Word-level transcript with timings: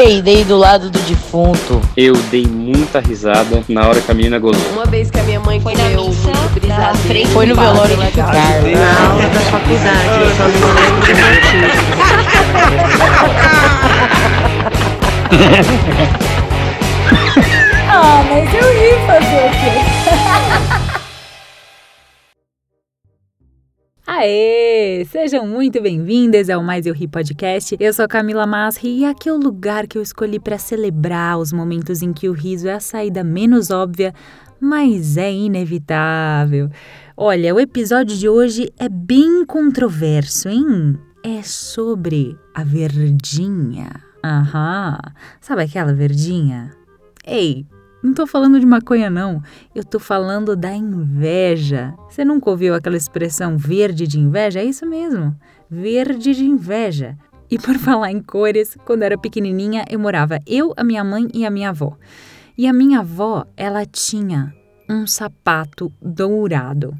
peidei 0.00 0.44
do 0.44 0.56
lado 0.56 0.88
do 0.88 0.98
defunto. 1.00 1.78
Eu 1.94 2.14
dei 2.30 2.46
muita 2.46 3.00
risada 3.00 3.62
na 3.68 3.86
hora 3.86 4.00
que 4.00 4.10
a 4.10 4.14
menina 4.14 4.38
gozou. 4.38 4.72
Uma 4.72 4.86
vez 4.86 5.10
que 5.10 5.20
a 5.20 5.22
minha 5.24 5.40
mãe 5.40 5.60
Foi 5.60 5.74
na 5.74 5.84
missa, 5.90 6.30
na 6.30 6.48
brisadeiro. 6.48 6.96
frente 7.06 7.28
Foi 7.28 7.44
no 7.44 7.54
velório 7.54 7.96
de 7.98 8.10
Carlos. 8.12 8.72
Na 8.72 9.10
aula 9.10 9.28
da 9.28 9.40
faculdade, 9.40 10.20
eu 10.22 10.30
só 10.36 10.48
não 10.48 10.72
lembro 10.74 11.00
do 11.04 11.12
motivo. 11.20 11.80
Ah, 17.92 18.22
mas 18.30 18.54
eu 18.54 18.60
ri 18.72 18.92
fazer 19.04 19.46
o 19.46 19.50
quê? 19.50 19.74
Aê! 24.12 25.04
Sejam 25.04 25.46
muito 25.46 25.80
bem-vindas 25.80 26.50
ao 26.50 26.64
Mais 26.64 26.84
Eu 26.84 26.92
Ri 26.92 27.06
Podcast. 27.06 27.76
Eu 27.78 27.92
sou 27.92 28.08
Camila 28.08 28.44
Masri 28.44 28.98
e 28.98 29.04
aqui 29.04 29.28
é 29.28 29.32
o 29.32 29.36
lugar 29.36 29.86
que 29.86 29.96
eu 29.96 30.02
escolhi 30.02 30.40
para 30.40 30.58
celebrar 30.58 31.38
os 31.38 31.52
momentos 31.52 32.02
em 32.02 32.12
que 32.12 32.28
o 32.28 32.32
riso 32.32 32.66
é 32.66 32.72
a 32.72 32.80
saída 32.80 33.22
menos 33.22 33.70
óbvia, 33.70 34.12
mas 34.60 35.16
é 35.16 35.32
inevitável. 35.32 36.68
Olha, 37.16 37.54
o 37.54 37.60
episódio 37.60 38.16
de 38.16 38.28
hoje 38.28 38.72
é 38.80 38.88
bem 38.88 39.46
controverso, 39.46 40.48
hein? 40.48 40.98
É 41.24 41.40
sobre 41.44 42.36
a 42.52 42.64
verdinha. 42.64 43.92
Aham. 44.24 44.98
Sabe 45.40 45.62
aquela 45.62 45.92
verdinha? 45.94 46.72
Ei, 47.24 47.64
não 48.02 48.14
tô 48.14 48.26
falando 48.26 48.58
de 48.58 48.64
maconha, 48.64 49.10
não. 49.10 49.42
Eu 49.74 49.84
tô 49.84 49.98
falando 49.98 50.56
da 50.56 50.74
inveja. 50.74 51.94
Você 52.08 52.24
nunca 52.24 52.48
ouviu 52.48 52.74
aquela 52.74 52.96
expressão 52.96 53.58
verde 53.58 54.06
de 54.06 54.18
inveja? 54.18 54.60
É 54.60 54.64
isso 54.64 54.86
mesmo. 54.86 55.36
Verde 55.68 56.34
de 56.34 56.44
inveja. 56.44 57.16
E 57.50 57.58
por 57.58 57.76
falar 57.78 58.10
em 58.10 58.22
cores, 58.22 58.76
quando 58.86 59.02
era 59.02 59.18
pequenininha, 59.18 59.84
eu 59.90 59.98
morava 59.98 60.38
eu, 60.46 60.72
a 60.76 60.84
minha 60.84 61.04
mãe 61.04 61.28
e 61.34 61.44
a 61.44 61.50
minha 61.50 61.68
avó. 61.70 61.96
E 62.56 62.66
a 62.66 62.72
minha 62.72 63.00
avó, 63.00 63.44
ela 63.56 63.84
tinha 63.84 64.54
um 64.88 65.06
sapato 65.06 65.92
dourado. 66.00 66.94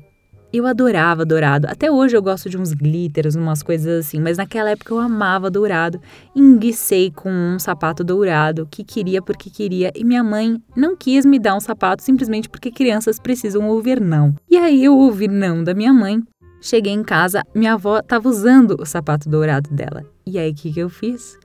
Eu 0.53 0.67
adorava 0.67 1.25
dourado. 1.25 1.69
Até 1.69 1.91
hoje 1.91 2.17
eu 2.17 2.23
gosto 2.23 2.51
de 2.51 2.59
uns 2.59 2.73
glitters, 2.73 3.37
umas 3.37 3.63
coisas 3.63 4.07
assim, 4.07 4.21
mas 4.21 4.37
naquela 4.37 4.71
época 4.71 4.93
eu 4.93 4.99
amava 4.99 5.49
dourado. 5.49 6.01
Enguicei 6.35 7.11
com 7.11 7.31
um 7.31 7.59
sapato 7.59 8.03
dourado, 8.03 8.67
que 8.69 8.83
queria 8.83 9.23
porque 9.23 9.49
queria, 9.49 9.93
e 9.95 10.05
minha 10.05 10.25
mãe 10.25 10.61
não 10.77 10.97
quis 10.97 11.25
me 11.25 11.39
dar 11.39 11.55
um 11.55 11.61
sapato 11.61 12.03
simplesmente 12.03 12.49
porque 12.49 12.71
crianças 12.73 13.21
precisam 13.21 13.69
ouvir 13.69 14.01
não. 14.01 14.35
E 14.51 14.57
aí 14.57 14.85
eu 14.85 14.97
ouvi 14.97 15.29
não 15.29 15.63
da 15.63 15.73
minha 15.73 15.93
mãe. 15.93 16.21
Cheguei 16.61 16.93
em 16.93 17.05
casa, 17.05 17.43
minha 17.55 17.75
avó 17.75 18.01
estava 18.01 18.29
usando 18.29 18.77
o 18.79 18.85
sapato 18.85 19.29
dourado 19.29 19.71
dela. 19.71 20.05
E 20.27 20.39
aí 20.39 20.51
o 20.51 20.55
que, 20.55 20.73
que 20.73 20.81
eu 20.81 20.89
fiz? 20.89 21.39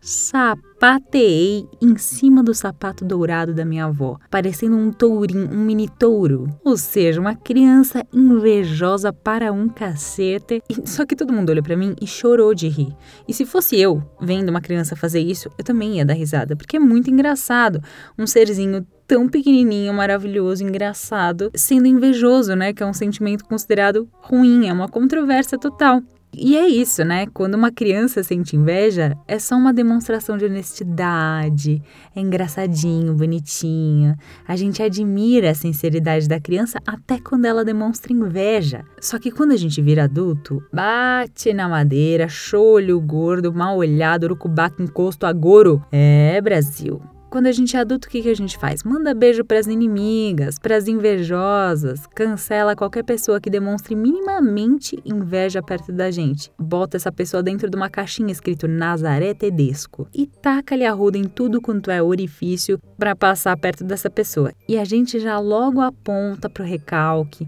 Sapateei 0.00 1.68
em 1.80 1.96
cima 1.98 2.42
do 2.42 2.54
sapato 2.54 3.04
dourado 3.04 3.52
da 3.52 3.66
minha 3.66 3.84
avó, 3.84 4.16
parecendo 4.30 4.74
um 4.74 4.90
tourinho, 4.90 5.50
um 5.52 5.58
mini 5.58 5.88
touro. 5.88 6.48
Ou 6.64 6.76
seja, 6.76 7.20
uma 7.20 7.34
criança 7.34 8.06
invejosa 8.12 9.12
para 9.12 9.52
um 9.52 9.68
cacete. 9.68 10.62
Só 10.86 11.04
que 11.04 11.14
todo 11.14 11.32
mundo 11.32 11.50
olhou 11.50 11.62
para 11.62 11.76
mim 11.76 11.94
e 12.00 12.06
chorou 12.06 12.54
de 12.54 12.66
rir. 12.68 12.96
E 13.28 13.34
se 13.34 13.44
fosse 13.44 13.78
eu 13.78 14.02
vendo 14.20 14.48
uma 14.48 14.62
criança 14.62 14.96
fazer 14.96 15.20
isso, 15.20 15.50
eu 15.58 15.64
também 15.64 15.98
ia 15.98 16.04
dar 16.04 16.14
risada, 16.14 16.56
porque 16.56 16.78
é 16.78 16.80
muito 16.80 17.10
engraçado. 17.10 17.82
Um 18.18 18.26
serzinho 18.26 18.86
tão 19.06 19.28
pequenininho, 19.28 19.92
maravilhoso, 19.92 20.62
engraçado, 20.62 21.50
sendo 21.54 21.88
invejoso, 21.88 22.54
né? 22.54 22.72
Que 22.72 22.82
é 22.82 22.86
um 22.86 22.94
sentimento 22.94 23.44
considerado 23.44 24.08
ruim, 24.22 24.68
é 24.68 24.72
uma 24.72 24.88
controvérsia 24.88 25.58
total. 25.58 26.00
E 26.32 26.56
é 26.56 26.66
isso, 26.66 27.04
né? 27.04 27.26
Quando 27.26 27.54
uma 27.54 27.72
criança 27.72 28.22
sente 28.22 28.56
inveja, 28.56 29.16
é 29.26 29.38
só 29.38 29.56
uma 29.56 29.72
demonstração 29.72 30.36
de 30.36 30.44
honestidade, 30.44 31.82
é 32.14 32.20
engraçadinho, 32.20 33.14
bonitinho. 33.14 34.14
A 34.46 34.54
gente 34.54 34.82
admira 34.82 35.50
a 35.50 35.54
sinceridade 35.54 36.28
da 36.28 36.40
criança 36.40 36.78
até 36.86 37.18
quando 37.18 37.46
ela 37.46 37.64
demonstra 37.64 38.12
inveja. 38.12 38.84
Só 39.00 39.18
que 39.18 39.30
quando 39.30 39.52
a 39.52 39.56
gente 39.56 39.82
vira 39.82 40.04
adulto, 40.04 40.62
bate 40.72 41.52
na 41.52 41.68
madeira, 41.68 42.28
cholho 42.28 43.00
gordo, 43.00 43.52
mal 43.52 43.76
olhado, 43.76 44.24
urucubaca 44.24 44.82
encosto 44.82 45.26
agoro. 45.26 45.84
É, 45.90 46.40
Brasil. 46.40 47.02
Quando 47.30 47.46
a 47.46 47.52
gente 47.52 47.76
é 47.76 47.78
adulto, 47.78 48.08
o 48.08 48.10
que, 48.10 48.22
que 48.22 48.28
a 48.28 48.34
gente 48.34 48.58
faz? 48.58 48.82
Manda 48.82 49.14
beijo 49.14 49.44
pras 49.44 49.68
inimigas, 49.68 50.58
pras 50.58 50.88
invejosas, 50.88 52.04
cancela 52.12 52.74
qualquer 52.74 53.04
pessoa 53.04 53.40
que 53.40 53.48
demonstre 53.48 53.94
minimamente 53.94 55.00
inveja 55.04 55.62
perto 55.62 55.92
da 55.92 56.10
gente. 56.10 56.50
Bota 56.58 56.96
essa 56.96 57.12
pessoa 57.12 57.40
dentro 57.40 57.70
de 57.70 57.76
uma 57.76 57.88
caixinha 57.88 58.32
escrito 58.32 58.66
Nazaré 58.66 59.32
Tedesco 59.32 60.08
e 60.12 60.26
taca-lhe 60.26 60.84
a 60.84 60.92
ruda 60.92 61.18
em 61.18 61.24
tudo 61.24 61.60
quanto 61.60 61.88
é 61.88 62.02
orifício 62.02 62.80
pra 62.98 63.14
passar 63.14 63.56
perto 63.56 63.84
dessa 63.84 64.10
pessoa. 64.10 64.52
E 64.68 64.76
a 64.76 64.84
gente 64.84 65.20
já 65.20 65.38
logo 65.38 65.80
aponta 65.80 66.50
pro 66.50 66.64
recalque, 66.64 67.46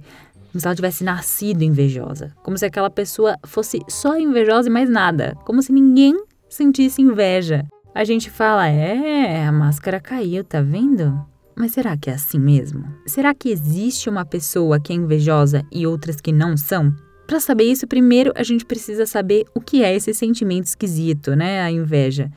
como 0.53 0.60
se 0.60 0.66
ela 0.66 0.76
tivesse 0.76 1.03
nascido 1.03 1.62
invejosa, 1.65 2.32
como 2.44 2.56
se 2.56 2.65
aquela 2.65 2.88
pessoa 2.88 3.37
fosse 3.44 3.81
só 3.88 4.16
invejosa 4.16 4.69
e 4.69 4.72
mais 4.72 4.88
nada, 4.88 5.37
como 5.44 5.60
se 5.60 5.72
ninguém 5.72 6.16
sentisse 6.48 7.03
inveja. 7.03 7.66
A 7.94 8.04
gente 8.04 8.30
fala, 8.30 8.66
é, 8.69 9.47
a 9.47 9.53
máscara 9.53 10.00
caiu, 10.00 10.42
tá 10.42 10.62
vendo? 10.62 11.26
Mas 11.54 11.72
será 11.72 11.94
que 11.94 12.08
é 12.08 12.14
assim 12.14 12.38
mesmo? 12.38 12.86
Será 13.06 13.34
que 13.34 13.50
existe 13.50 14.08
uma 14.08 14.25
pessoa 14.25 14.80
que 14.80 14.94
é 14.94 14.97
invejosa 14.97 15.62
e 15.70 15.86
outras 15.86 16.19
que 16.19 16.32
não 16.32 16.56
são? 16.56 16.91
Para 17.26 17.38
saber 17.38 17.64
isso, 17.64 17.86
primeiro 17.86 18.32
a 18.34 18.42
gente 18.42 18.64
precisa 18.64 19.04
saber 19.04 19.44
o 19.54 19.60
que 19.60 19.84
é 19.84 19.94
esse 19.94 20.14
sentimento 20.14 20.64
esquisito, 20.64 21.36
né? 21.36 21.60
A 21.60 21.70
inveja. 21.70 22.30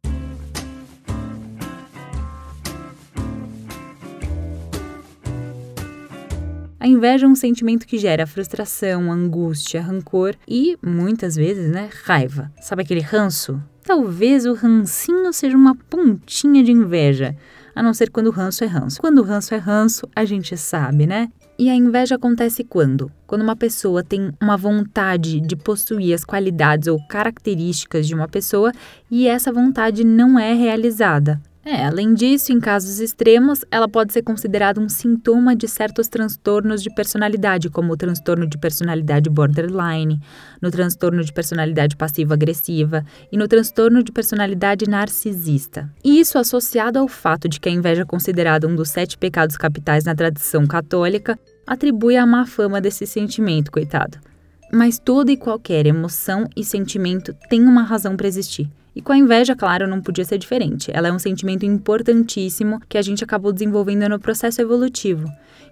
A 6.78 6.86
inveja 6.86 7.26
é 7.26 7.30
um 7.30 7.36
sentimento 7.36 7.88
que 7.88 7.98
gera 7.98 8.28
frustração, 8.28 9.10
angústia, 9.10 9.82
rancor 9.82 10.36
e, 10.46 10.78
muitas 10.86 11.38
vezes, 11.38 11.72
né, 11.72 11.90
raiva. 12.04 12.52
Sabe 12.62 12.82
aquele 12.84 13.00
ranço? 13.00 13.64
Talvez 13.86 14.48
o 14.48 14.54
rancinho 14.54 15.32
seja 15.32 15.56
uma 15.56 15.76
pontinha 15.76 16.64
de 16.64 16.72
inveja, 16.72 17.36
a 17.76 17.84
não 17.84 17.94
ser 17.94 18.10
quando 18.10 18.28
o 18.28 18.32
ranço 18.32 18.64
é 18.64 18.68
ranço. 18.68 19.00
Quando 19.00 19.20
o 19.20 19.24
ranço 19.24 19.54
é 19.54 19.58
ranço, 19.58 20.10
a 20.16 20.26
gente 20.26 20.58
sabe, 20.58 21.06
né? 21.06 21.30
E 21.58 21.70
a 21.70 21.76
inveja 21.76 22.16
acontece 22.16 22.64
quando? 22.64 23.12
Quando 23.28 23.44
uma 23.44 23.56
pessoa 23.56 24.04
tem 24.04 24.32
uma 24.42 24.58
vontade 24.58 25.40
de 25.40 25.56
possuir 25.56 26.16
as 26.16 26.26
qualidades 26.26 26.88
ou 26.88 27.00
características 27.08 28.08
de 28.08 28.16
uma 28.16 28.28
pessoa 28.28 28.72
e 29.10 29.28
essa 29.28 29.54
vontade 29.54 30.04
não 30.04 30.40
é 30.40 30.52
realizada. 30.54 31.40
É, 31.68 31.84
além 31.84 32.14
disso, 32.14 32.54
em 32.54 32.60
casos 32.60 33.00
extremos, 33.00 33.66
ela 33.72 33.90
pode 33.90 34.14
ser 34.14 34.22
considerada 34.22 34.80
um 34.80 34.88
sintoma 34.88 35.56
de 35.56 35.68
certos 35.68 36.08
transtornos 36.08 36.84
de 36.84 36.94
personalidade, 36.94 37.72
como 37.72 37.92
o 37.92 37.98
transtorno 37.98 38.46
de 38.46 38.56
personalidade 38.56 39.32
borderline, 39.32 40.22
no 40.62 40.70
transtorno 40.70 41.24
de 41.24 41.34
personalidade 41.34 41.96
passiva-agressiva 41.96 43.04
e 43.32 43.38
no 43.38 43.48
transtorno 43.48 44.04
de 44.04 44.12
personalidade 44.12 44.88
narcisista. 44.88 45.92
E 46.04 46.20
isso 46.20 46.38
associado 46.38 47.00
ao 47.00 47.08
fato 47.08 47.50
de 47.50 47.60
que 47.60 47.68
a 47.68 47.72
inveja 47.72 48.04
é 48.04 48.06
considerada 48.06 48.68
um 48.68 48.76
dos 48.76 48.90
sete 48.90 49.18
pecados 49.18 49.58
capitais 49.58 50.04
na 50.04 50.14
tradição 50.14 50.68
católica, 50.68 51.36
atribui 51.66 52.16
a 52.16 52.28
má 52.28 52.46
fama 52.46 52.80
desse 52.80 53.08
sentimento, 53.08 53.72
coitado. 53.72 54.20
Mas 54.72 55.00
toda 55.00 55.32
e 55.32 55.38
qualquer 55.38 55.88
emoção 55.88 56.48
e 56.56 56.64
sentimento 56.64 57.34
tem 57.50 57.64
uma 57.64 57.82
razão 57.82 58.16
para 58.16 58.28
existir. 58.28 58.70
E 58.96 59.02
com 59.02 59.12
a 59.12 59.18
inveja, 59.18 59.56
claro, 59.56 59.88
não 59.88 60.02
podia 60.02 60.24
ser 60.24 60.38
diferente. 60.38 60.90
Ela 60.94 61.10
é 61.10 61.12
um 61.12 61.20
sentimento 61.20 61.66
importantíssimo 61.66 62.80
que 62.88 62.98
a 62.98 63.02
gente 63.02 63.24
acabou 63.24 63.52
desenvolvendo 63.52 64.08
no 64.08 64.20
processo 64.20 64.62
evolutivo. 64.62 65.28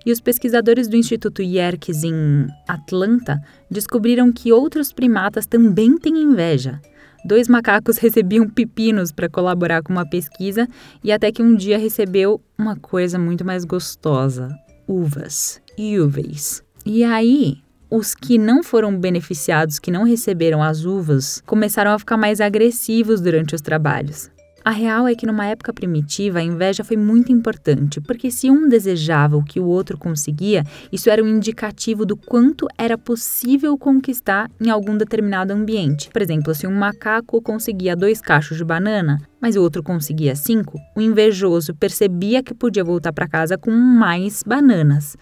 E 0.05 0.11
os 0.11 0.19
pesquisadores 0.19 0.89
do 0.89 0.97
Instituto 0.97 1.41
Yerkes 1.41 2.03
em 2.03 2.47
Atlanta 2.67 3.41
descobriram 3.71 4.31
que 4.31 4.51
outros 4.51 4.91
primatas 4.91 5.45
também 5.45 5.97
têm 5.97 6.21
inveja. 6.21 6.81
Dois 7.23 7.47
macacos 7.47 7.97
recebiam 7.99 8.49
pepinos 8.49 9.13
para 9.13 9.29
colaborar 9.29 9.81
com 9.81 9.93
uma 9.93 10.05
pesquisa 10.05 10.67
e 11.01 11.09
até 11.09 11.31
que 11.31 11.41
um 11.41 11.55
dia 11.55 11.77
recebeu 11.77 12.41
uma 12.57 12.75
coisa 12.75 13.17
muito 13.17 13.45
mais 13.45 13.63
gostosa: 13.63 14.49
uvas, 14.85 15.61
uves. 15.79 16.61
E 16.85 17.01
aí, 17.05 17.59
os 17.95 18.15
que 18.15 18.39
não 18.39 18.63
foram 18.63 18.97
beneficiados, 18.97 19.77
que 19.77 19.91
não 19.91 20.03
receberam 20.03 20.63
as 20.63 20.83
uvas, 20.83 21.43
começaram 21.45 21.91
a 21.91 21.99
ficar 21.99 22.17
mais 22.17 22.41
agressivos 22.41 23.21
durante 23.21 23.53
os 23.53 23.61
trabalhos. 23.61 24.31
A 24.65 24.71
real 24.71 25.07
é 25.07 25.13
que 25.13 25.27
numa 25.27 25.45
época 25.45 25.71
primitiva 25.71 26.39
a 26.39 26.41
inveja 26.43 26.83
foi 26.83 26.97
muito 26.97 27.31
importante, 27.31 28.01
porque 28.01 28.31
se 28.31 28.49
um 28.49 28.67
desejava 28.67 29.37
o 29.37 29.43
que 29.43 29.59
o 29.59 29.67
outro 29.67 29.95
conseguia, 29.95 30.63
isso 30.91 31.07
era 31.07 31.23
um 31.23 31.27
indicativo 31.27 32.03
do 32.03 32.17
quanto 32.17 32.65
era 32.79 32.97
possível 32.97 33.77
conquistar 33.77 34.49
em 34.59 34.71
algum 34.71 34.97
determinado 34.97 35.53
ambiente. 35.53 36.09
Por 36.09 36.21
exemplo, 36.23 36.55
se 36.55 36.65
um 36.65 36.73
macaco 36.73 37.39
conseguia 37.43 37.95
dois 37.95 38.19
cachos 38.19 38.57
de 38.57 38.63
banana, 38.63 39.21
mas 39.39 39.55
o 39.55 39.61
outro 39.61 39.83
conseguia 39.83 40.35
cinco, 40.35 40.79
o 40.95 41.01
invejoso 41.01 41.75
percebia 41.75 42.41
que 42.41 42.55
podia 42.55 42.83
voltar 42.83 43.13
para 43.13 43.27
casa 43.27 43.55
com 43.55 43.69
mais 43.69 44.41
bananas. 44.41 45.15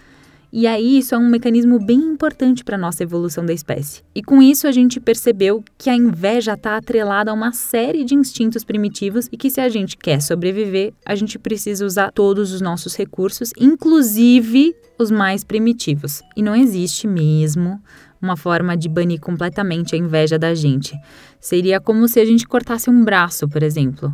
E 0.53 0.68
aí 0.68 0.98
isso 0.98 1.15
é 1.15 1.18
um 1.18 1.30
mecanismo 1.30 1.80
bem 1.80 1.98
importante 1.98 2.62
para 2.63 2.75
a 2.75 2.80
nossa 2.80 3.03
evolução 3.03 3.45
da 3.45 3.53
espécie. 3.53 4.03
E 4.13 4.21
com 4.21 4.42
isso 4.42 4.68
a 4.68 4.71
gente 4.71 5.00
percebeu 5.00 5.63
que 5.77 5.89
a 5.89 5.95
inveja 5.95 6.53
está 6.53 6.75
atrelada 6.75 7.31
a 7.31 7.33
uma 7.33 7.53
série 7.53 8.03
de 8.03 8.15
instintos 8.15 8.65
primitivos 8.65 9.30
e 9.31 9.38
que 9.38 9.50
se 9.50 9.62
a 9.62 9.69
gente 9.69 9.95
quer 9.95 10.21
sobreviver, 10.21 10.94
a 11.06 11.15
gente 11.15 11.39
precisa 11.39 11.86
usar 11.86 12.12
todos 12.12 12.51
os 12.51 12.59
nossos 12.59 12.98
recursos, 12.98 13.51
inclusive 13.57 14.75
os 15.00 15.09
mais 15.09 15.45
primitivos. 15.45 16.21
E 16.36 16.44
não 16.44 16.56
existe 16.56 17.07
mesmo 17.07 17.81
uma 18.21 18.36
forma 18.36 18.75
de 18.75 18.89
banir 18.89 19.21
completamente 19.21 19.95
a 19.95 19.98
inveja 19.98 20.38
da 20.38 20.53
gente. 20.53 20.94
Seria 21.39 21.80
como 21.80 22.07
se 22.09 22.19
a 22.19 22.25
gente 22.25 22.45
cortasse 22.45 22.89
um 22.89 23.03
braço, 23.03 23.48
por 23.48 23.63
exemplo. 23.63 24.13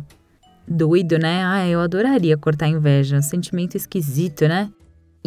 Doido, 0.66 1.18
né? 1.18 1.42
Ah, 1.44 1.66
eu 1.66 1.80
adoraria 1.80 2.36
cortar 2.38 2.68
inveja. 2.68 3.20
Sentimento 3.20 3.76
esquisito, 3.76 4.46
né? 4.46 4.70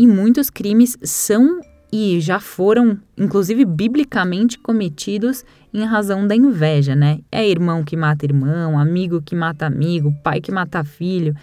E 0.02 0.08
muitos 0.08 0.50
crimes 0.50 0.98
são 1.04 1.62
e 1.94 2.20
já 2.20 2.40
foram, 2.40 2.98
inclusive 3.16 3.64
biblicamente, 3.64 4.58
cometidos 4.58 5.46
em 5.72 5.86
razão 5.86 6.26
da 6.26 6.36
inveja, 6.36 6.96
né? 6.96 7.20
É 7.32 7.48
irmão 7.48 7.84
que 7.84 7.96
mata 7.96 8.26
irmão, 8.26 8.80
amigo 8.80 9.22
que 9.22 9.36
mata 9.36 9.68
amigo, 9.68 10.12
pai 10.24 10.42
que 10.42 10.52
mata 10.52 10.84
filho. 10.84 11.36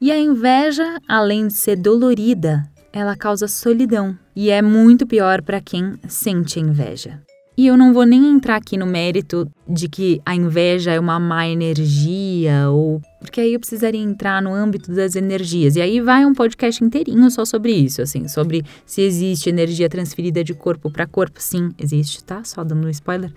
E 0.00 0.12
a 0.12 0.16
inveja, 0.16 1.00
além 1.08 1.48
de 1.48 1.54
ser 1.54 1.74
dolorida, 1.74 2.62
ela 2.92 3.16
causa 3.16 3.48
solidão 3.48 4.16
e 4.36 4.48
é 4.48 4.62
muito 4.62 5.08
pior 5.08 5.42
para 5.42 5.60
quem 5.60 5.94
sente 6.06 6.60
inveja. 6.60 7.20
E 7.56 7.66
eu 7.66 7.76
não 7.76 7.92
vou 7.92 8.04
nem 8.04 8.30
entrar 8.30 8.54
aqui 8.54 8.76
no 8.76 8.86
mérito 8.86 9.50
de 9.68 9.88
que 9.88 10.22
a 10.24 10.36
inveja 10.36 10.92
é 10.92 11.00
uma 11.00 11.18
má 11.18 11.48
energia 11.48 12.70
ou 12.70 13.00
porque 13.24 13.40
aí 13.40 13.54
eu 13.54 13.58
precisaria 13.58 14.00
entrar 14.00 14.42
no 14.42 14.52
âmbito 14.52 14.92
das 14.92 15.16
energias. 15.16 15.76
E 15.76 15.80
aí 15.80 16.00
vai 16.00 16.26
um 16.26 16.34
podcast 16.34 16.84
inteirinho 16.84 17.30
só 17.30 17.44
sobre 17.44 17.72
isso, 17.72 18.02
assim, 18.02 18.28
sobre 18.28 18.62
se 18.84 19.00
existe 19.00 19.48
energia 19.48 19.88
transferida 19.88 20.44
de 20.44 20.52
corpo 20.52 20.90
para 20.90 21.06
corpo. 21.06 21.40
Sim, 21.40 21.70
existe, 21.78 22.22
tá? 22.22 22.44
Só 22.44 22.62
dando 22.62 22.86
um 22.86 22.90
spoiler. 22.90 23.32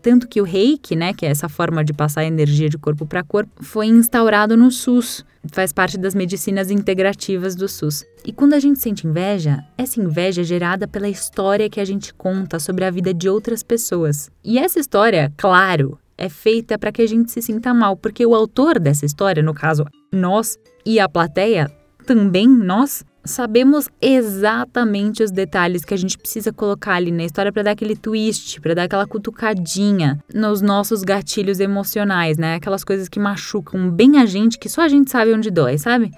Tanto 0.00 0.26
que 0.26 0.40
o 0.40 0.44
reiki, 0.44 0.96
né, 0.96 1.12
que 1.12 1.24
é 1.24 1.30
essa 1.30 1.48
forma 1.48 1.84
de 1.84 1.92
passar 1.92 2.24
energia 2.24 2.68
de 2.68 2.76
corpo 2.76 3.06
para 3.06 3.22
corpo, 3.22 3.52
foi 3.62 3.86
instaurado 3.86 4.56
no 4.56 4.70
SUS. 4.70 5.24
Faz 5.52 5.72
parte 5.72 5.98
das 5.98 6.14
medicinas 6.14 6.70
integrativas 6.70 7.54
do 7.56 7.68
SUS. 7.68 8.04
E 8.24 8.32
quando 8.32 8.54
a 8.54 8.60
gente 8.60 8.80
sente 8.80 9.06
inveja, 9.06 9.64
essa 9.76 10.00
inveja 10.00 10.42
é 10.42 10.44
gerada 10.44 10.86
pela 10.86 11.08
história 11.08 11.68
que 11.68 11.80
a 11.80 11.84
gente 11.84 12.14
conta 12.14 12.58
sobre 12.60 12.84
a 12.84 12.90
vida 12.90 13.12
de 13.12 13.28
outras 13.28 13.62
pessoas. 13.62 14.30
E 14.44 14.58
essa 14.58 14.78
história, 14.78 15.32
claro, 15.36 15.98
é 16.22 16.28
feita 16.28 16.78
para 16.78 16.92
que 16.92 17.02
a 17.02 17.06
gente 17.06 17.32
se 17.32 17.42
sinta 17.42 17.74
mal, 17.74 17.96
porque 17.96 18.24
o 18.24 18.32
autor 18.32 18.78
dessa 18.78 19.04
história, 19.04 19.42
no 19.42 19.52
caso 19.52 19.84
nós, 20.12 20.56
e 20.86 21.00
a 21.00 21.08
plateia, 21.08 21.68
também 22.06 22.48
nós, 22.48 23.04
sabemos 23.24 23.88
exatamente 24.00 25.22
os 25.24 25.32
detalhes 25.32 25.84
que 25.84 25.92
a 25.92 25.96
gente 25.96 26.16
precisa 26.16 26.52
colocar 26.52 26.94
ali 26.94 27.10
na 27.10 27.24
história 27.24 27.52
para 27.52 27.64
dar 27.64 27.70
aquele 27.72 27.96
twist, 27.96 28.60
para 28.60 28.72
dar 28.72 28.84
aquela 28.84 29.06
cutucadinha 29.06 30.22
nos 30.32 30.60
nossos 30.60 31.02
gatilhos 31.02 31.58
emocionais, 31.58 32.38
né? 32.38 32.54
Aquelas 32.54 32.84
coisas 32.84 33.08
que 33.08 33.18
machucam 33.18 33.90
bem 33.90 34.18
a 34.18 34.26
gente, 34.26 34.60
que 34.60 34.68
só 34.68 34.82
a 34.82 34.88
gente 34.88 35.10
sabe 35.10 35.32
onde 35.32 35.50
dói, 35.50 35.76
sabe? 35.76 36.12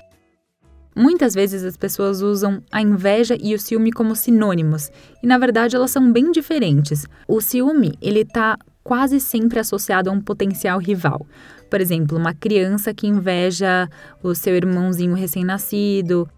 Muitas 0.94 1.34
vezes 1.34 1.64
as 1.64 1.78
pessoas 1.78 2.20
usam 2.20 2.62
a 2.70 2.80
inveja 2.80 3.36
e 3.40 3.54
o 3.54 3.58
ciúme 3.58 3.90
como 3.90 4.14
sinônimos, 4.14 4.90
e 5.22 5.26
na 5.26 5.38
verdade 5.38 5.74
elas 5.74 5.90
são 5.90 6.12
bem 6.12 6.30
diferentes. 6.30 7.06
O 7.26 7.40
ciúme, 7.40 7.94
ele 8.00 8.24
tá 8.24 8.58
quase 8.84 9.18
sempre 9.18 9.58
associado 9.58 10.10
a 10.10 10.12
um 10.12 10.20
potencial 10.20 10.78
rival. 10.78 11.26
Por 11.70 11.80
exemplo, 11.80 12.16
uma 12.16 12.34
criança 12.34 12.94
que 12.94 13.08
inveja 13.08 13.88
o 14.22 14.34
seu 14.34 14.54
irmãozinho 14.54 15.14
recém-nascido, 15.14 16.28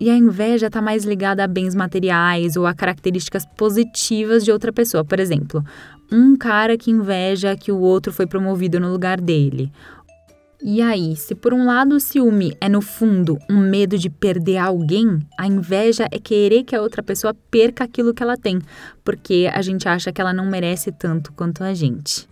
e 0.00 0.10
a 0.10 0.16
inveja 0.16 0.68
está 0.68 0.80
mais 0.80 1.04
ligada 1.04 1.42
a 1.42 1.48
bens 1.48 1.74
materiais 1.74 2.56
ou 2.56 2.66
a 2.66 2.74
características 2.74 3.44
positivas 3.56 4.44
de 4.44 4.52
outra 4.52 4.72
pessoa. 4.72 5.04
Por 5.04 5.18
exemplo, 5.18 5.64
um 6.12 6.36
cara 6.36 6.78
que 6.78 6.90
inveja 6.90 7.56
que 7.56 7.72
o 7.72 7.80
outro 7.80 8.12
foi 8.12 8.26
promovido 8.26 8.78
no 8.78 8.92
lugar 8.92 9.20
dele. 9.20 9.72
E 10.60 10.82
aí, 10.82 11.14
se 11.14 11.36
por 11.36 11.54
um 11.54 11.64
lado 11.64 11.94
o 11.94 12.00
ciúme 12.00 12.56
é 12.60 12.68
no 12.68 12.80
fundo 12.80 13.38
um 13.48 13.58
medo 13.58 13.96
de 13.96 14.10
perder 14.10 14.56
alguém, 14.56 15.20
a 15.38 15.46
inveja 15.46 16.08
é 16.10 16.18
querer 16.18 16.64
que 16.64 16.74
a 16.74 16.82
outra 16.82 17.00
pessoa 17.00 17.32
perca 17.48 17.84
aquilo 17.84 18.12
que 18.12 18.22
ela 18.22 18.36
tem, 18.36 18.58
porque 19.04 19.48
a 19.52 19.62
gente 19.62 19.88
acha 19.88 20.12
que 20.12 20.20
ela 20.20 20.32
não 20.32 20.46
merece 20.46 20.90
tanto 20.90 21.32
quanto 21.32 21.62
a 21.62 21.72
gente. 21.74 22.28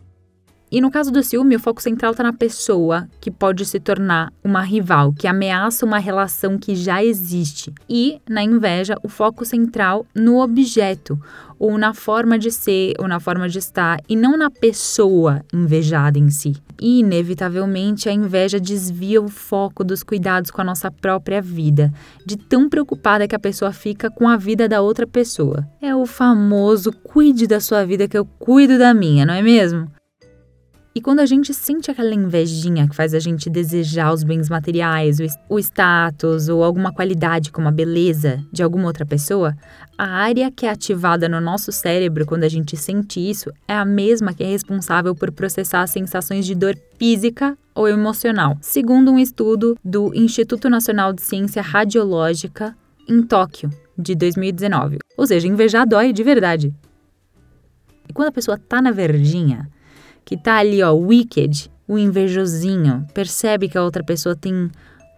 E 0.70 0.80
no 0.80 0.90
caso 0.90 1.12
do 1.12 1.22
ciúme, 1.22 1.54
o 1.54 1.60
foco 1.60 1.80
central 1.80 2.10
está 2.10 2.24
na 2.24 2.32
pessoa, 2.32 3.08
que 3.20 3.30
pode 3.30 3.64
se 3.64 3.78
tornar 3.78 4.32
uma 4.42 4.62
rival, 4.62 5.12
que 5.12 5.28
ameaça 5.28 5.86
uma 5.86 5.98
relação 5.98 6.58
que 6.58 6.74
já 6.74 7.04
existe. 7.04 7.72
E, 7.88 8.20
na 8.28 8.42
inveja, 8.42 8.96
o 9.02 9.08
foco 9.08 9.44
central 9.44 10.04
no 10.12 10.42
objeto, 10.42 11.18
ou 11.58 11.78
na 11.78 11.94
forma 11.94 12.36
de 12.36 12.50
ser, 12.50 12.94
ou 12.98 13.06
na 13.06 13.20
forma 13.20 13.48
de 13.48 13.58
estar, 13.58 14.00
e 14.08 14.16
não 14.16 14.36
na 14.36 14.50
pessoa 14.50 15.42
invejada 15.54 16.18
em 16.18 16.30
si. 16.30 16.56
E, 16.80 16.98
inevitavelmente, 16.98 18.08
a 18.08 18.12
inveja 18.12 18.58
desvia 18.58 19.22
o 19.22 19.28
foco 19.28 19.84
dos 19.84 20.02
cuidados 20.02 20.50
com 20.50 20.60
a 20.60 20.64
nossa 20.64 20.90
própria 20.90 21.40
vida, 21.40 21.92
de 22.26 22.36
tão 22.36 22.68
preocupada 22.68 23.28
que 23.28 23.36
a 23.36 23.38
pessoa 23.38 23.72
fica 23.72 24.10
com 24.10 24.28
a 24.28 24.36
vida 24.36 24.68
da 24.68 24.80
outra 24.80 25.06
pessoa. 25.06 25.66
É 25.80 25.94
o 25.94 26.04
famoso 26.06 26.92
cuide 26.92 27.46
da 27.46 27.60
sua 27.60 27.84
vida 27.86 28.08
que 28.08 28.18
eu 28.18 28.26
cuido 28.38 28.78
da 28.78 28.92
minha, 28.92 29.24
não 29.24 29.32
é 29.32 29.40
mesmo? 29.40 29.88
E 30.96 31.00
quando 31.02 31.20
a 31.20 31.26
gente 31.26 31.52
sente 31.52 31.90
aquela 31.90 32.14
invejinha 32.14 32.88
que 32.88 32.96
faz 32.96 33.12
a 33.12 33.18
gente 33.18 33.50
desejar 33.50 34.14
os 34.14 34.24
bens 34.24 34.48
materiais, 34.48 35.18
o 35.46 35.58
status 35.58 36.48
ou 36.48 36.64
alguma 36.64 36.90
qualidade 36.90 37.52
como 37.52 37.68
a 37.68 37.70
beleza 37.70 38.42
de 38.50 38.62
alguma 38.62 38.86
outra 38.86 39.04
pessoa, 39.04 39.54
a 39.98 40.06
área 40.06 40.50
que 40.50 40.64
é 40.64 40.70
ativada 40.70 41.28
no 41.28 41.38
nosso 41.38 41.70
cérebro 41.70 42.24
quando 42.24 42.44
a 42.44 42.48
gente 42.48 42.78
sente 42.78 43.20
isso 43.20 43.52
é 43.68 43.74
a 43.74 43.84
mesma 43.84 44.32
que 44.32 44.42
é 44.42 44.46
responsável 44.46 45.14
por 45.14 45.30
processar 45.30 45.86
sensações 45.86 46.46
de 46.46 46.54
dor 46.54 46.74
física 46.98 47.58
ou 47.74 47.86
emocional, 47.86 48.56
segundo 48.62 49.12
um 49.12 49.18
estudo 49.18 49.76
do 49.84 50.14
Instituto 50.14 50.70
Nacional 50.70 51.12
de 51.12 51.20
Ciência 51.20 51.60
Radiológica 51.60 52.74
em 53.06 53.20
Tóquio, 53.22 53.70
de 53.98 54.14
2019. 54.14 54.96
Ou 55.14 55.26
seja, 55.26 55.46
invejar 55.46 55.86
dói 55.86 56.10
de 56.10 56.22
verdade. 56.22 56.74
E 58.08 58.14
quando 58.14 58.28
a 58.28 58.32
pessoa 58.32 58.56
tá 58.56 58.80
na 58.80 58.92
verdinha, 58.92 59.68
que 60.26 60.36
tá 60.36 60.56
ali, 60.56 60.82
ó, 60.82 60.92
wicked, 60.92 61.70
o 61.86 61.96
invejosinho, 61.96 63.06
percebe 63.14 63.68
que 63.68 63.78
a 63.78 63.82
outra 63.82 64.02
pessoa 64.02 64.34
tem 64.34 64.68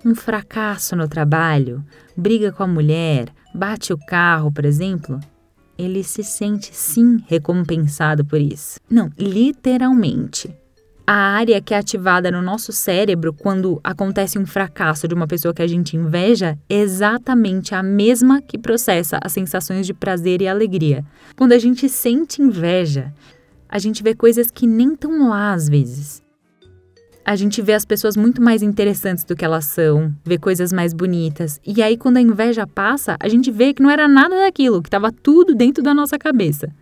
um 0.05 0.15
fracasso 0.15 0.95
no 0.95 1.09
trabalho, 1.09 1.83
briga 2.15 2.53
com 2.53 2.63
a 2.63 2.67
mulher, 2.67 3.31
bate 3.55 3.91
o 3.91 3.99
carro, 3.99 4.53
por 4.53 4.67
exemplo, 4.67 5.19
ele 5.79 6.05
se 6.05 6.23
sente 6.23 6.69
sim 6.75 7.25
recompensado 7.27 8.23
por 8.23 8.39
isso. 8.39 8.79
Não, 8.91 9.11
literalmente. 9.19 10.55
A 11.07 11.15
área 11.15 11.59
que 11.59 11.73
é 11.73 11.79
ativada 11.79 12.31
no 12.31 12.43
nosso 12.43 12.71
cérebro 12.71 13.33
quando 13.33 13.81
acontece 13.83 14.39
um 14.39 14.45
fracasso 14.45 15.09
de 15.09 15.15
uma 15.15 15.27
pessoa 15.27 15.55
que 15.55 15.63
a 15.63 15.67
gente 15.67 15.97
inveja 15.97 16.59
é 16.69 16.81
exatamente 16.81 17.75
a 17.75 17.83
mesma 17.83 18.43
que 18.43 18.59
processa 18.59 19.19
as 19.25 19.33
sensações 19.33 19.87
de 19.87 19.95
prazer 19.95 20.43
e 20.43 20.49
alegria. 20.49 21.03
Quando 21.35 21.53
a 21.53 21.59
gente 21.59 21.89
sente 21.89 22.43
inveja, 22.43 23.11
a 23.69 23.79
gente 23.79 24.03
vê 24.03 24.15
coisas 24.15 24.51
que 24.51 24.67
nem 24.67 24.95
estão 24.95 25.29
lá 25.29 25.53
às 25.53 25.69
vezes. 25.69 26.23
A 27.25 27.37
gente 27.37 27.61
vê 27.61 27.75
as 27.75 27.85
pessoas 27.85 28.17
muito 28.17 28.41
mais 28.41 28.63
interessantes 28.63 29.23
do 29.23 29.37
que 29.37 29.45
elas 29.45 29.67
são, 29.67 30.15
vê 30.25 30.39
coisas 30.39 30.73
mais 30.73 30.95
bonitas. 30.95 31.61
E 31.67 31.83
aí, 31.83 31.99
quando 31.99 32.17
a 32.17 32.23
inveja 32.23 32.67
passa, 32.67 33.19
a 33.21 33.29
gente 33.29 33.51
vê 33.51 33.75
que 33.75 33.83
não 33.83 33.91
era 33.91 34.09
nada 34.09 34.35
daquilo, 34.35 34.81
que 34.81 34.89
estava 34.89 35.13
tudo 35.13 35.55
dentro 35.55 35.83
da 35.83 35.93
nossa 35.93 36.19
cabeça. 36.19 36.73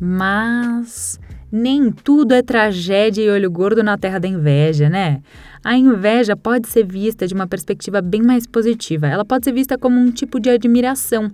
Mas 0.00 1.20
nem 1.52 1.92
tudo 1.92 2.32
é 2.32 2.40
tragédia 2.40 3.22
e 3.22 3.28
olho 3.28 3.50
gordo 3.50 3.82
na 3.82 3.98
terra 3.98 4.18
da 4.18 4.26
inveja, 4.26 4.88
né? 4.88 5.20
A 5.62 5.76
inveja 5.76 6.34
pode 6.34 6.66
ser 6.66 6.84
vista 6.84 7.26
de 7.26 7.34
uma 7.34 7.46
perspectiva 7.46 8.00
bem 8.00 8.22
mais 8.22 8.46
positiva. 8.46 9.06
Ela 9.06 9.24
pode 9.24 9.44
ser 9.44 9.52
vista 9.52 9.76
como 9.76 10.00
um 10.00 10.10
tipo 10.10 10.40
de 10.40 10.48
admiração, 10.48 11.30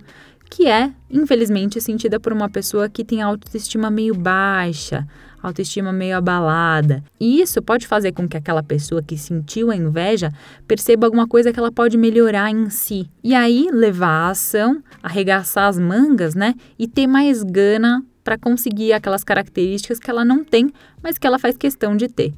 que 0.49 0.67
é, 0.67 0.91
infelizmente, 1.09 1.79
sentida 1.79 2.19
por 2.19 2.33
uma 2.33 2.49
pessoa 2.49 2.89
que 2.89 3.05
tem 3.05 3.21
autoestima 3.21 3.89
meio 3.89 4.13
baixa, 4.13 5.07
autoestima 5.41 5.93
meio 5.93 6.17
abalada. 6.17 7.01
E 7.19 7.39
isso 7.39 7.61
pode 7.61 7.87
fazer 7.87 8.11
com 8.11 8.27
que 8.27 8.35
aquela 8.35 8.61
pessoa 8.61 9.01
que 9.01 9.17
sentiu 9.17 9.71
a 9.71 9.75
inveja 9.75 10.31
perceba 10.67 11.07
alguma 11.07 11.27
coisa 11.27 11.53
que 11.53 11.59
ela 11.59 11.71
pode 11.71 11.97
melhorar 11.97 12.51
em 12.51 12.69
si. 12.69 13.09
E 13.23 13.33
aí 13.33 13.69
levar 13.71 14.27
a 14.27 14.29
ação, 14.31 14.83
arregaçar 15.01 15.67
as 15.67 15.79
mangas, 15.79 16.35
né? 16.35 16.55
E 16.77 16.87
ter 16.87 17.07
mais 17.07 17.41
gana 17.41 18.03
para 18.29 18.37
conseguir 18.37 18.93
aquelas 18.93 19.23
características 19.23 19.97
que 19.97 20.07
ela 20.07 20.23
não 20.23 20.43
tem, 20.43 20.71
mas 21.01 21.17
que 21.17 21.25
ela 21.25 21.39
faz 21.39 21.57
questão 21.57 21.97
de 21.97 22.07
ter. 22.07 22.31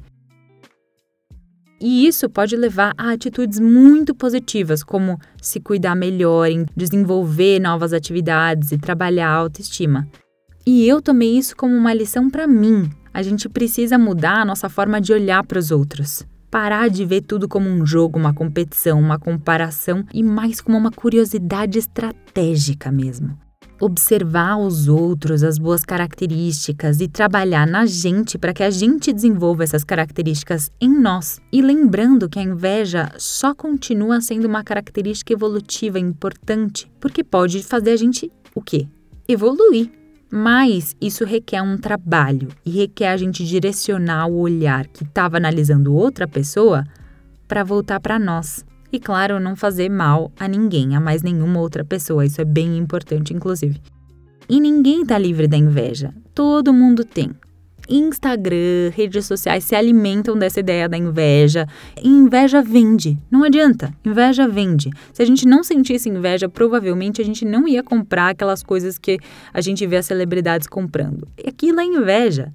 E 1.78 2.06
isso 2.06 2.30
pode 2.30 2.56
levar 2.56 2.94
a 2.96 3.10
atitudes 3.10 3.60
muito 3.60 4.14
positivas, 4.14 4.82
como 4.82 5.20
se 5.38 5.60
cuidar 5.60 5.94
melhor, 5.94 6.48
desenvolver 6.74 7.60
novas 7.60 7.92
atividades 7.92 8.72
e 8.72 8.78
trabalhar 8.78 9.28
a 9.28 9.34
autoestima. 9.34 10.08
E 10.64 10.88
eu 10.88 11.02
tomei 11.02 11.36
isso 11.36 11.54
como 11.54 11.76
uma 11.76 11.92
lição 11.92 12.30
para 12.30 12.46
mim. 12.46 12.88
A 13.12 13.22
gente 13.22 13.46
precisa 13.46 13.98
mudar 13.98 14.40
a 14.40 14.44
nossa 14.46 14.70
forma 14.70 14.98
de 14.98 15.12
olhar 15.12 15.44
para 15.44 15.58
os 15.58 15.70
outros. 15.70 16.24
Parar 16.50 16.88
de 16.88 17.04
ver 17.04 17.20
tudo 17.20 17.46
como 17.46 17.68
um 17.68 17.84
jogo, 17.84 18.18
uma 18.18 18.32
competição, 18.32 18.98
uma 18.98 19.18
comparação 19.18 20.06
e 20.10 20.22
mais 20.22 20.58
como 20.58 20.78
uma 20.78 20.90
curiosidade 20.90 21.78
estratégica 21.78 22.90
mesmo 22.90 23.36
observar 23.82 24.58
os 24.58 24.86
outros, 24.86 25.42
as 25.42 25.58
boas 25.58 25.84
características 25.84 27.00
e 27.00 27.08
trabalhar 27.08 27.66
na 27.66 27.84
gente 27.84 28.38
para 28.38 28.54
que 28.54 28.62
a 28.62 28.70
gente 28.70 29.12
desenvolva 29.12 29.64
essas 29.64 29.82
características 29.82 30.70
em 30.80 30.88
nós. 30.88 31.40
E 31.52 31.60
lembrando 31.60 32.28
que 32.28 32.38
a 32.38 32.42
inveja 32.42 33.10
só 33.18 33.52
continua 33.52 34.20
sendo 34.20 34.46
uma 34.46 34.62
característica 34.62 35.32
evolutiva 35.32 35.98
importante, 35.98 36.88
porque 37.00 37.24
pode 37.24 37.60
fazer 37.64 37.90
a 37.90 37.96
gente 37.96 38.30
o 38.54 38.62
quê? 38.62 38.86
Evoluir. 39.26 39.90
Mas 40.30 40.94
isso 41.00 41.24
requer 41.24 41.60
um 41.60 41.76
trabalho 41.76 42.50
e 42.64 42.70
requer 42.70 43.08
a 43.08 43.16
gente 43.16 43.44
direcionar 43.44 44.28
o 44.28 44.38
olhar 44.38 44.86
que 44.86 45.02
estava 45.02 45.38
analisando 45.38 45.92
outra 45.92 46.28
pessoa 46.28 46.84
para 47.48 47.64
voltar 47.64 47.98
para 47.98 48.16
nós. 48.16 48.64
E 48.92 49.00
claro, 49.00 49.40
não 49.40 49.56
fazer 49.56 49.88
mal 49.88 50.30
a 50.38 50.46
ninguém, 50.46 50.94
a 50.94 51.00
mais 51.00 51.22
nenhuma 51.22 51.58
outra 51.60 51.82
pessoa. 51.82 52.26
Isso 52.26 52.40
é 52.42 52.44
bem 52.44 52.76
importante, 52.76 53.32
inclusive. 53.32 53.80
E 54.48 54.60
ninguém 54.60 55.02
está 55.02 55.16
livre 55.16 55.48
da 55.48 55.56
inveja. 55.56 56.12
Todo 56.34 56.74
mundo 56.74 57.02
tem. 57.02 57.30
Instagram, 57.88 58.90
redes 58.94 59.26
sociais 59.26 59.64
se 59.64 59.74
alimentam 59.74 60.36
dessa 60.36 60.60
ideia 60.60 60.88
da 60.88 60.96
inveja. 60.96 61.66
E 62.02 62.08
inveja 62.08 62.62
vende. 62.62 63.18
Não 63.30 63.44
adianta. 63.44 63.94
Inveja 64.04 64.46
vende. 64.46 64.90
Se 65.12 65.22
a 65.22 65.24
gente 65.24 65.46
não 65.46 65.64
sentisse 65.64 66.08
inveja, 66.08 66.48
provavelmente 66.48 67.20
a 67.22 67.24
gente 67.24 67.44
não 67.44 67.66
ia 67.66 67.82
comprar 67.82 68.28
aquelas 68.28 68.62
coisas 68.62 68.98
que 68.98 69.18
a 69.52 69.60
gente 69.62 69.86
vê 69.86 69.96
as 69.96 70.06
celebridades 70.06 70.66
comprando. 70.66 71.26
Aquilo 71.46 71.80
é 71.80 71.84
inveja. 71.84 72.52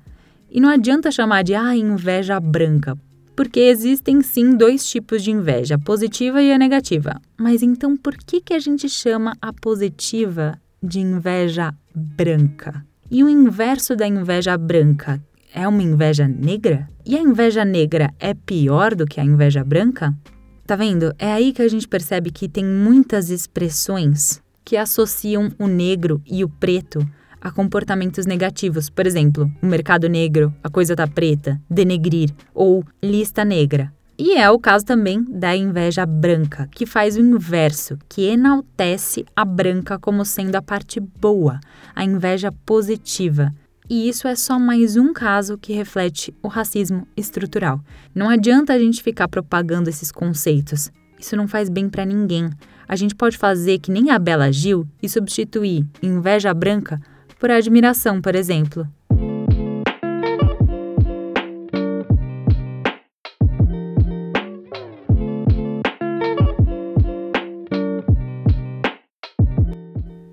E 0.49 0.61
não 0.61 0.69
adianta 0.69 1.11
chamar 1.11 1.43
de 1.43 1.53
ah, 1.53 1.75
inveja 1.75 2.39
branca, 2.39 2.97
porque 3.37 3.59
existem 3.59 4.19
sim 4.23 4.57
dois 4.57 4.89
tipos 4.89 5.21
de 5.21 5.29
inveja, 5.29 5.75
a 5.75 5.79
positiva 5.79 6.41
e 6.41 6.51
a 6.51 6.57
negativa. 6.57 7.21
Mas 7.37 7.61
então 7.61 7.95
por 7.95 8.17
que, 8.17 8.41
que 8.41 8.53
a 8.55 8.59
gente 8.59 8.89
chama 8.89 9.37
a 9.39 9.53
positiva 9.53 10.59
de 10.81 10.99
inveja 10.99 11.71
branca? 11.93 12.83
E 13.11 13.23
o 13.23 13.29
inverso 13.29 13.95
da 13.95 14.07
inveja 14.07 14.57
branca 14.57 15.23
é 15.53 15.67
uma 15.67 15.83
inveja 15.83 16.27
negra? 16.27 16.89
E 17.05 17.15
a 17.15 17.21
inveja 17.21 17.63
negra 17.63 18.11
é 18.19 18.33
pior 18.33 18.95
do 18.95 19.05
que 19.05 19.21
a 19.21 19.23
inveja 19.23 19.63
branca? 19.63 20.17
Tá 20.65 20.75
vendo? 20.75 21.13
É 21.19 21.31
aí 21.31 21.53
que 21.53 21.61
a 21.61 21.67
gente 21.67 21.87
percebe 21.87 22.31
que 22.31 22.49
tem 22.49 22.65
muitas 22.65 23.29
expressões 23.29 24.41
que 24.65 24.75
associam 24.75 25.51
o 25.59 25.67
negro 25.67 26.19
e 26.25 26.43
o 26.43 26.49
preto 26.49 27.07
a 27.41 27.51
comportamentos 27.51 28.25
negativos, 28.25 28.89
por 28.89 29.05
exemplo, 29.05 29.51
o 29.61 29.65
mercado 29.65 30.07
negro, 30.07 30.53
a 30.63 30.69
coisa 30.69 30.95
tá 30.95 31.07
preta, 31.07 31.59
denegrir 31.69 32.29
ou 32.53 32.83
lista 33.01 33.45
negra. 33.45 33.93
E 34.19 34.33
é 34.33 34.49
o 34.49 34.57
caso 34.57 34.83
também 34.83 35.23
da 35.23 35.55
inveja 35.55 36.03
branca, 36.03 36.67
que 36.71 36.87
faz 36.87 37.15
o 37.15 37.19
inverso, 37.19 37.99
que 38.09 38.23
enaltece 38.23 39.23
a 39.35 39.45
branca 39.45 39.99
como 39.99 40.25
sendo 40.25 40.55
a 40.55 40.61
parte 40.61 40.99
boa, 40.99 41.59
a 41.95 42.03
inveja 42.03 42.51
positiva. 42.65 43.53
E 43.87 44.09
isso 44.09 44.27
é 44.27 44.35
só 44.35 44.57
mais 44.57 44.97
um 44.97 45.13
caso 45.13 45.55
que 45.55 45.71
reflete 45.71 46.35
o 46.41 46.47
racismo 46.47 47.07
estrutural. 47.15 47.79
Não 48.13 48.27
adianta 48.27 48.73
a 48.73 48.79
gente 48.79 49.03
ficar 49.03 49.27
propagando 49.27 49.87
esses 49.87 50.11
conceitos. 50.11 50.91
Isso 51.19 51.37
não 51.37 51.47
faz 51.47 51.69
bem 51.69 51.87
para 51.87 52.03
ninguém. 52.03 52.49
A 52.87 52.95
gente 52.95 53.13
pode 53.13 53.37
fazer 53.37 53.77
que 53.77 53.91
nem 53.91 54.09
a 54.09 54.17
Bela 54.17 54.51
Gil 54.51 54.87
e 55.01 55.07
substituir 55.07 55.85
inveja 56.01 56.53
branca 56.55 56.99
por 57.39 57.51
admiração, 57.51 58.21
por 58.21 58.35
exemplo. 58.35 58.87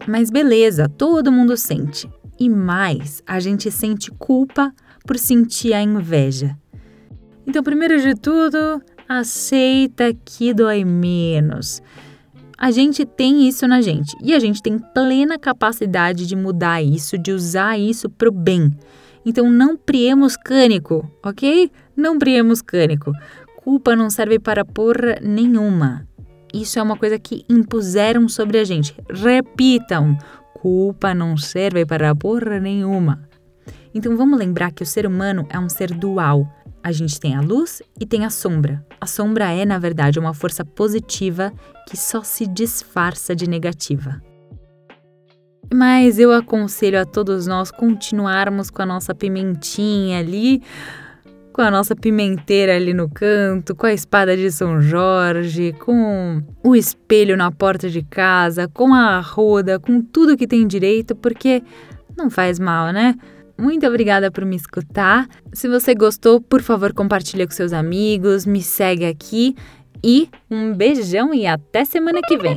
Mas 0.07 0.31
beleza, 0.31 0.89
todo 0.89 1.33
mundo 1.33 1.57
sente. 1.57 2.09
E 2.39 2.49
mais, 2.49 3.23
a 3.27 3.41
gente 3.41 3.71
sente 3.71 4.11
culpa 4.13 4.73
por 5.05 5.19
sentir 5.19 5.73
a 5.73 5.83
inveja. 5.83 6.57
Então, 7.47 7.63
primeiro 7.63 8.01
de 8.01 8.15
tudo, 8.15 8.81
aceita 9.09 10.15
que 10.25 10.55
dói 10.55 10.85
menos. 10.85 11.83
A 12.57 12.71
gente 12.71 13.05
tem 13.05 13.49
isso 13.49 13.67
na 13.67 13.81
gente 13.81 14.17
e 14.23 14.33
a 14.33 14.39
gente 14.39 14.63
tem 14.63 14.79
plena 14.79 15.39
capacidade 15.39 16.27
de 16.27 16.37
mudar 16.37 16.83
isso, 16.83 17.19
de 17.19 17.33
usar 17.33 17.79
isso 17.79 18.09
para 18.09 18.29
o 18.29 18.33
bem. 18.33 18.71
Então 19.27 19.51
não 19.51 19.77
priemos 19.77 20.37
cânico, 20.37 21.11
ok? 21.23 21.71
Não 21.97 22.19
priemos 22.19 22.63
cânico. 22.63 23.13
Culpa 23.57 23.97
não 23.97 24.11
serve 24.11 24.39
para 24.39 24.65
porra 24.65 25.19
nenhuma. 25.23 26.07
Isso 26.53 26.79
é 26.79 26.83
uma 26.83 26.97
coisa 26.97 27.19
que 27.19 27.45
impuseram 27.49 28.29
sobre 28.29 28.59
a 28.59 28.65
gente. 28.65 28.95
Repitam: 29.11 30.17
culpa 30.55 31.15
não 31.15 31.37
serve 31.37 31.85
para 31.85 32.15
porra 32.15 32.61
nenhuma. 32.61 33.29
Então 33.95 34.17
vamos 34.17 34.39
lembrar 34.39 34.71
que 34.73 34.83
o 34.83 34.87
ser 34.87 35.07
humano 35.07 35.47
é 35.49 35.59
um 35.59 35.69
ser 35.69 35.93
dual. 35.93 36.47
A 36.85 36.93
gente 36.93 37.19
tem 37.19 37.35
a 37.35 37.41
luz 37.41 37.81
e 37.99 38.05
tem 38.05 38.27
a 38.27 38.31
sombra. 38.31 38.85
A 39.01 39.07
sombra 39.07 39.51
é, 39.51 39.65
na 39.65 39.79
verdade, 39.79 40.19
uma 40.19 40.35
força 40.35 40.67
positiva 40.67 41.51
que 41.89 41.97
só 41.97 42.23
se 42.23 42.47
disfarça 42.47 43.35
de 43.35 43.49
negativa. 43.49 44.21
Mas 45.73 46.19
eu 46.19 46.31
aconselho 46.31 47.01
a 47.01 47.07
todos 47.07 47.47
nós 47.47 47.71
continuarmos 47.71 48.69
com 48.69 48.83
a 48.83 48.87
nossa 48.87 49.15
pimentinha 49.15 50.19
ali, 50.19 50.61
com 51.55 51.63
a 51.63 51.71
nossa 51.71 51.97
pimenteira 51.97 52.77
ali 52.77 52.93
no 52.93 53.09
canto, 53.09 53.75
com 53.75 53.87
a 53.87 53.93
espada 53.95 54.37
de 54.37 54.53
São 54.53 54.83
Jorge, 54.83 55.73
com 55.81 56.43
o 56.63 56.77
espelho 56.77 57.35
na 57.35 57.51
porta 57.51 57.89
de 57.89 58.03
casa, 58.03 58.69
com 58.69 58.93
a 58.93 59.17
arruda, 59.17 59.81
com 59.81 60.03
tudo 60.03 60.37
que 60.37 60.47
tem 60.47 60.67
direito, 60.67 61.17
porque 61.17 61.63
não 62.15 62.29
faz 62.29 62.59
mal, 62.59 62.93
né? 62.93 63.15
Muito 63.57 63.87
obrigada 63.87 64.31
por 64.31 64.45
me 64.45 64.57
escutar. 64.57 65.29
Se 65.53 65.69
você 65.69 65.95
gostou, 65.95 66.41
por 66.41 66.61
favor, 66.61 66.93
compartilhe 66.93 67.47
com 67.47 67.53
seus 67.53 67.73
amigos, 67.73 68.45
me 68.45 68.63
segue 68.63 69.05
aqui 69.05 69.55
e 70.03 70.29
um 70.51 70.75
beijão 70.75 71.33
e 71.33 71.47
até 71.47 71.85
semana 71.85 72.21
que 72.27 72.37
vem. 72.37 72.57